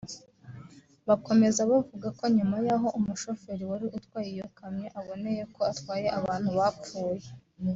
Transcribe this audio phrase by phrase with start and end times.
[1.07, 7.27] Bakomeza bavuga ko nyuma yaho umushoferi wari utwaye iyo kamyo aboneye ko atwaye abantu bapfuye